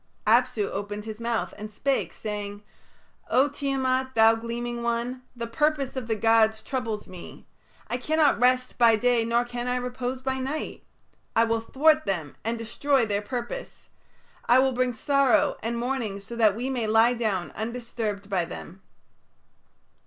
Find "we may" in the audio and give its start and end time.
16.55-16.87